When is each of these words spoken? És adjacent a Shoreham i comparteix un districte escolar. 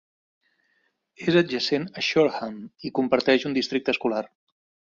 És 1.25 1.37
adjacent 1.41 1.85
a 2.01 2.05
Shoreham 2.07 2.57
i 2.89 2.93
comparteix 3.01 3.47
un 3.51 3.57
districte 3.59 3.97
escolar. 3.97 4.27